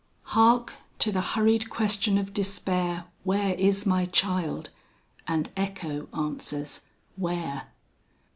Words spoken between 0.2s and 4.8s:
"Hark! to the hurried question of Despair, Where is my child?